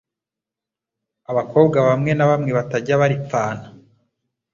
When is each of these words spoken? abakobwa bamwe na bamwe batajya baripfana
abakobwa 1.31 1.77
bamwe 1.87 2.11
na 2.15 2.25
bamwe 2.29 2.51
batajya 2.57 2.99
baripfana 3.01 3.65